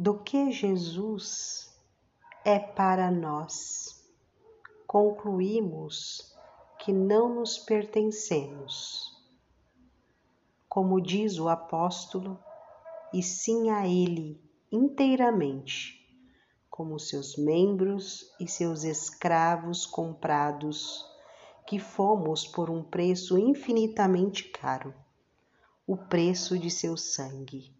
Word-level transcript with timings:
do 0.00 0.16
que 0.16 0.52
Jesus 0.52 1.76
é 2.44 2.56
para 2.56 3.10
nós, 3.10 4.08
concluímos 4.86 6.32
que 6.78 6.92
não 6.92 7.34
nos 7.34 7.58
pertencemos. 7.58 9.12
Como 10.68 11.00
diz 11.00 11.40
o 11.40 11.48
apóstolo, 11.48 12.38
e 13.12 13.24
sim 13.24 13.70
a 13.70 13.88
Ele 13.88 14.40
inteiramente, 14.70 16.08
como 16.70 16.96
seus 17.00 17.36
membros 17.36 18.32
e 18.38 18.46
seus 18.46 18.84
escravos 18.84 19.84
comprados, 19.84 21.04
que 21.66 21.80
fomos 21.80 22.46
por 22.46 22.70
um 22.70 22.84
preço 22.84 23.36
infinitamente 23.36 24.44
caro 24.44 24.94
o 25.84 25.96
preço 25.96 26.56
de 26.56 26.70
seu 26.70 26.96
sangue. 26.96 27.77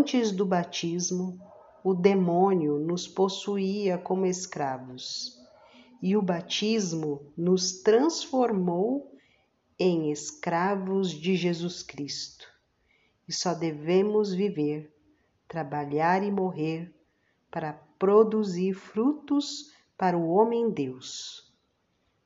Antes 0.00 0.32
do 0.32 0.46
batismo, 0.46 1.38
o 1.84 1.92
demônio 1.92 2.78
nos 2.78 3.06
possuía 3.06 3.98
como 3.98 4.24
escravos, 4.24 5.38
e 6.00 6.16
o 6.16 6.22
batismo 6.22 7.30
nos 7.36 7.82
transformou 7.82 9.14
em 9.78 10.10
escravos 10.10 11.10
de 11.10 11.36
Jesus 11.36 11.82
Cristo. 11.82 12.48
E 13.28 13.32
só 13.32 13.52
devemos 13.52 14.32
viver, 14.32 14.90
trabalhar 15.46 16.22
e 16.22 16.30
morrer 16.30 16.90
para 17.50 17.74
produzir 17.98 18.72
frutos 18.72 19.70
para 19.98 20.16
o 20.16 20.30
homem-deus, 20.30 21.52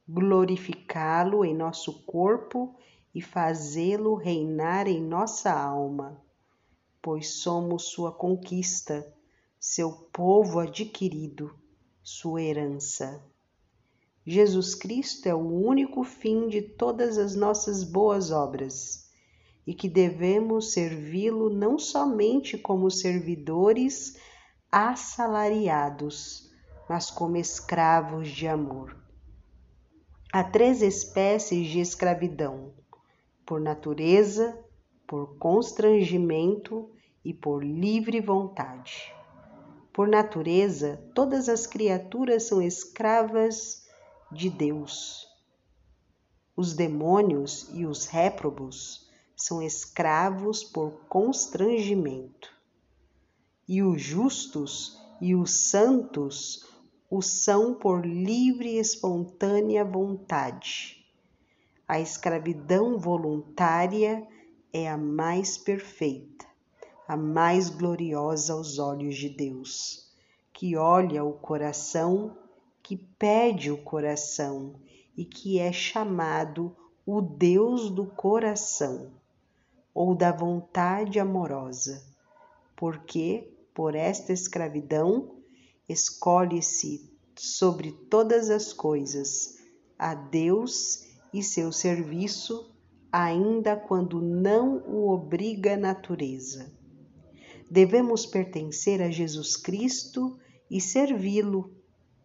glorificá-lo 0.08 1.44
em 1.44 1.52
nosso 1.52 2.04
corpo 2.04 2.72
e 3.12 3.20
fazê-lo 3.20 4.14
reinar 4.14 4.86
em 4.86 5.02
nossa 5.02 5.52
alma, 5.52 6.22
pois 7.04 7.42
somos 7.42 7.90
sua 7.90 8.10
conquista, 8.10 9.06
seu 9.60 9.92
povo 9.92 10.58
adquirido, 10.58 11.54
sua 12.02 12.40
herança. 12.40 13.22
Jesus 14.24 14.74
Cristo 14.74 15.28
é 15.28 15.34
o 15.34 15.46
único 15.46 16.02
fim 16.02 16.48
de 16.48 16.62
todas 16.62 17.18
as 17.18 17.34
nossas 17.34 17.84
boas 17.84 18.30
obras 18.30 19.10
e 19.66 19.74
que 19.74 19.86
devemos 19.86 20.72
servi-lo 20.72 21.50
não 21.50 21.78
somente 21.78 22.56
como 22.56 22.90
servidores 22.90 24.16
assalariados, 24.72 26.50
mas 26.88 27.10
como 27.10 27.36
escravos 27.36 28.30
de 28.30 28.48
amor. 28.48 28.96
Há 30.32 30.42
três 30.42 30.80
espécies 30.80 31.66
de 31.66 31.80
escravidão: 31.80 32.72
por 33.44 33.60
natureza, 33.60 34.58
por 35.06 35.36
constrangimento 35.36 36.93
e 37.24 37.32
por 37.32 37.64
livre 37.64 38.20
vontade. 38.20 39.14
Por 39.92 40.08
natureza, 40.08 41.02
todas 41.14 41.48
as 41.48 41.66
criaturas 41.66 42.44
são 42.44 42.60
escravas 42.60 43.86
de 44.30 44.50
Deus. 44.50 45.26
Os 46.56 46.74
demônios 46.74 47.68
e 47.72 47.86
os 47.86 48.06
réprobos 48.06 49.08
são 49.36 49.62
escravos 49.62 50.62
por 50.62 50.92
constrangimento. 51.08 52.52
E 53.66 53.82
os 53.82 54.00
justos 54.02 55.00
e 55.20 55.34
os 55.34 55.50
santos 55.52 56.66
o 57.10 57.22
são 57.22 57.74
por 57.74 58.04
livre 58.04 58.70
e 58.70 58.78
espontânea 58.78 59.84
vontade. 59.84 61.04
A 61.86 62.00
escravidão 62.00 62.98
voluntária 62.98 64.26
é 64.72 64.88
a 64.88 64.96
mais 64.96 65.56
perfeita, 65.56 66.44
a 67.06 67.16
mais 67.16 67.68
gloriosa 67.68 68.54
aos 68.54 68.78
olhos 68.78 69.16
de 69.16 69.28
Deus, 69.28 70.10
que 70.52 70.76
olha 70.76 71.22
o 71.22 71.34
coração, 71.34 72.36
que 72.82 72.96
pede 72.96 73.70
o 73.70 73.76
coração 73.76 74.74
e 75.16 75.24
que 75.24 75.58
é 75.58 75.70
chamado 75.70 76.74
o 77.04 77.20
Deus 77.20 77.90
do 77.90 78.06
coração 78.06 79.12
ou 79.92 80.14
da 80.14 80.32
vontade 80.32 81.20
amorosa, 81.20 82.02
porque 82.74 83.52
por 83.74 83.94
esta 83.94 84.32
escravidão 84.32 85.36
escolhe-se 85.88 87.12
sobre 87.36 87.92
todas 87.92 88.48
as 88.48 88.72
coisas 88.72 89.58
a 89.98 90.14
Deus 90.14 91.04
e 91.32 91.42
seu 91.42 91.70
serviço, 91.70 92.72
ainda 93.12 93.76
quando 93.76 94.22
não 94.22 94.78
o 94.86 95.10
obriga 95.10 95.74
a 95.74 95.76
natureza. 95.76 96.83
Devemos 97.74 98.24
pertencer 98.24 99.02
a 99.02 99.10
Jesus 99.10 99.56
Cristo 99.56 100.38
e 100.70 100.80
servi-lo, 100.80 101.74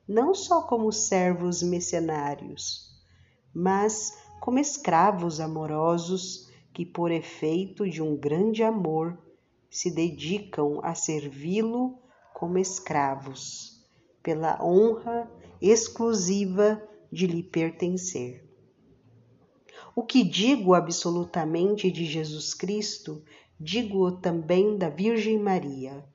não 0.07 0.31
só 0.31 0.61
como 0.61 0.91
servos 0.91 1.63
mercenários, 1.63 2.95
mas 3.51 4.15
como 4.39 4.59
escravos 4.59 5.39
amorosos 5.39 6.51
que, 6.71 6.85
por 6.85 7.09
efeito 7.09 7.89
de 7.89 7.99
um 7.99 8.15
grande 8.15 8.61
amor, 8.61 9.17
se 9.71 9.89
dedicam 9.89 10.81
a 10.83 10.93
servi-lo 10.93 11.97
como 12.31 12.59
escravos, 12.59 13.83
pela 14.21 14.63
honra 14.63 15.27
exclusiva 15.59 16.79
de 17.11 17.25
lhe 17.25 17.41
pertencer. 17.41 18.47
O 19.95 20.03
que 20.03 20.23
digo 20.23 20.75
absolutamente 20.75 21.89
de 21.89 22.05
Jesus 22.05 22.53
Cristo, 22.53 23.23
digo 23.59 24.11
também 24.11 24.77
da 24.77 24.89
Virgem 24.89 25.37
Maria, 25.37 26.05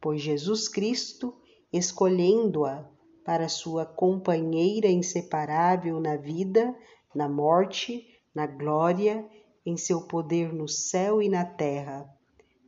pois 0.00 0.20
Jesus 0.20 0.68
Cristo, 0.68 1.34
escolhendo-a 1.72 2.88
para 3.24 3.48
sua 3.48 3.84
companheira 3.84 4.86
inseparável 4.86 5.98
na 5.98 6.14
vida, 6.14 6.72
na 7.12 7.28
morte, 7.28 8.06
na 8.34 8.46
glória, 8.46 9.26
em 9.66 9.76
seu 9.76 10.02
poder 10.02 10.52
no 10.52 10.68
céu 10.68 11.20
e 11.20 11.28
na 11.28 11.44
terra, 11.44 12.08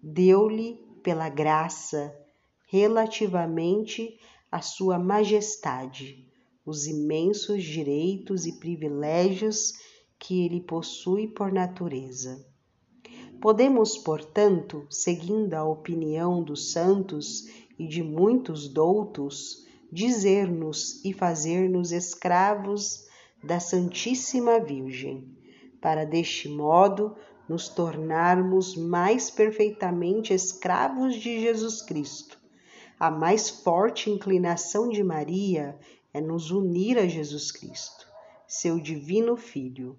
deu-lhe 0.03 0.75
pela 1.03 1.29
graça, 1.29 2.13
relativamente 2.67 4.19
à 4.51 4.61
sua 4.61 4.99
majestade, 4.99 6.27
os 6.65 6.87
imensos 6.87 7.63
direitos 7.63 8.45
e 8.45 8.59
privilégios 8.59 9.75
que 10.19 10.45
ele 10.45 10.61
possui 10.61 11.29
por 11.29 11.53
natureza. 11.53 12.45
Podemos, 13.41 13.99
portanto, 13.99 14.87
seguindo 14.89 15.55
a 15.55 15.63
opinião 15.63 16.43
dos 16.43 16.73
santos 16.73 17.47
e 17.79 17.87
de 17.87 18.03
muitos 18.03 18.67
doutos, 18.67 19.67
dizer-nos 19.93 21.05
e 21.05 21.13
fazer-nos 21.13 21.93
escravos 21.93 23.07
da 23.45 23.61
Santíssima 23.61 24.59
Virgem, 24.59 25.29
para 25.81 26.05
deste 26.05 26.49
modo 26.49 27.15
nos 27.47 27.69
tornarmos 27.69 28.75
mais 28.75 29.31
perfeitamente 29.31 30.33
escravos 30.33 31.15
de 31.15 31.41
Jesus 31.41 31.83
Cristo. 31.83 32.41
A 32.99 33.11
mais 33.11 33.51
forte 33.51 34.11
inclinação 34.11 34.89
de 34.89 35.05
Maria 35.05 35.79
é 36.13 36.21
nos 36.21 36.51
unir 36.51 36.99
a 36.99 37.07
Jesus 37.07 37.53
Cristo, 37.53 38.09
seu 38.49 38.81
divino 38.81 39.37
Filho 39.37 39.99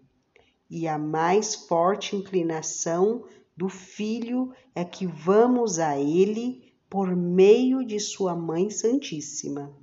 e 0.70 0.88
a 0.88 0.98
mais 0.98 1.56
forte 1.56 2.16
inclinação 2.16 3.24
do 3.56 3.70
Filho 3.70 4.54
é 4.76 4.84
que 4.84 5.08
vamos 5.08 5.80
a 5.80 5.98
Ele 5.98 6.74
por 6.90 7.16
meio 7.16 7.86
de 7.86 8.00
Sua 8.00 8.36
Mãe 8.36 8.70
Santíssima. 8.70 9.76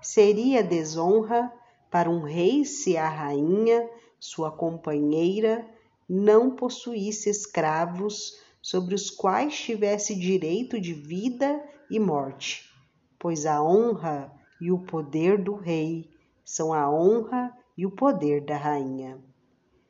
Seria 0.00 0.62
desonra 0.62 1.52
para 1.90 2.10
um 2.10 2.22
rei 2.22 2.64
se 2.64 2.96
a 2.96 3.08
rainha, 3.08 3.88
sua 4.18 4.50
companheira, 4.50 5.66
não 6.08 6.54
possuísse 6.54 7.28
escravos 7.28 8.40
sobre 8.62 8.94
os 8.94 9.10
quais 9.10 9.58
tivesse 9.58 10.14
direito 10.14 10.80
de 10.80 10.92
vida 10.92 11.62
e 11.90 11.98
morte, 11.98 12.70
pois 13.18 13.46
a 13.46 13.62
honra 13.62 14.32
e 14.60 14.70
o 14.70 14.78
poder 14.78 15.42
do 15.42 15.54
rei 15.54 16.10
são 16.44 16.72
a 16.72 16.90
honra 16.90 17.56
e 17.76 17.84
o 17.84 17.90
poder 17.90 18.44
da 18.44 18.56
rainha. 18.56 19.18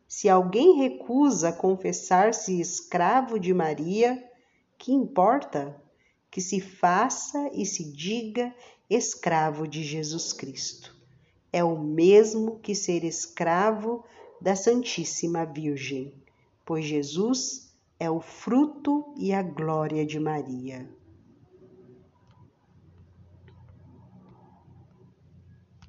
Se 0.09 0.29
alguém 0.29 0.77
recusa 0.77 1.53
confessar-se 1.53 2.61
escravo 2.61 3.39
de 3.39 3.53
Maria, 3.53 4.23
que 4.79 4.93
importa? 4.93 5.81
Que 6.31 6.41
se 6.41 6.61
faça 6.61 7.51
e 7.53 7.67
se 7.67 7.91
diga 7.93 8.55
escravo 8.89 9.67
de 9.67 9.83
Jesus 9.83 10.33
Cristo. 10.33 10.95
É 11.53 11.65
o 11.65 11.79
mesmo 11.79 12.59
que 12.61 12.75
ser 12.75 13.03
escravo 13.05 14.05
da 14.41 14.55
Santíssima 14.55 15.45
Virgem, 15.45 16.15
pois 16.65 16.85
Jesus 16.85 17.75
é 17.99 18.11
o 18.11 18.21
fruto 18.21 19.13
e 19.17 19.33
a 19.33 19.43
glória 19.43 20.05
de 20.05 20.21
Maria. 20.21 20.89